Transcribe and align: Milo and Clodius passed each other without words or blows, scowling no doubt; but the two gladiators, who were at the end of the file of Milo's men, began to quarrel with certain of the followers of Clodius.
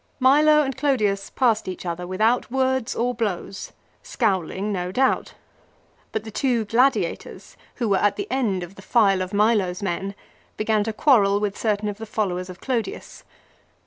Milo 0.19 0.63
and 0.63 0.75
Clodius 0.75 1.29
passed 1.29 1.67
each 1.67 1.85
other 1.85 2.07
without 2.07 2.49
words 2.49 2.95
or 2.95 3.13
blows, 3.13 3.71
scowling 4.01 4.73
no 4.73 4.91
doubt; 4.91 5.35
but 6.11 6.23
the 6.23 6.31
two 6.31 6.65
gladiators, 6.65 7.55
who 7.75 7.87
were 7.89 7.97
at 7.97 8.15
the 8.15 8.25
end 8.31 8.63
of 8.63 8.73
the 8.73 8.81
file 8.81 9.21
of 9.21 9.31
Milo's 9.31 9.83
men, 9.83 10.15
began 10.57 10.83
to 10.85 10.91
quarrel 10.91 11.39
with 11.39 11.55
certain 11.55 11.87
of 11.87 11.99
the 11.99 12.07
followers 12.07 12.49
of 12.49 12.59
Clodius. 12.59 13.23